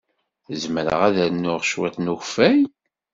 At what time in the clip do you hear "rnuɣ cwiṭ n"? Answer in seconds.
1.27-2.11